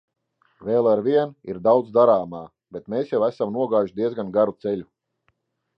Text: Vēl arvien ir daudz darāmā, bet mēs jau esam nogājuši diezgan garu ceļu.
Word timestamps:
Vēl 0.69 0.87
arvien 0.91 1.33
ir 1.51 1.59
daudz 1.67 1.93
darāmā, 1.99 2.41
bet 2.77 2.91
mēs 2.95 3.15
jau 3.15 3.21
esam 3.29 3.53
nogājuši 3.61 3.99
diezgan 4.03 4.35
garu 4.39 4.59
ceļu. 4.65 4.89